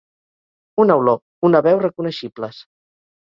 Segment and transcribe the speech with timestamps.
[0.83, 1.19] Una olor,
[1.49, 2.63] una veu reconeixibles.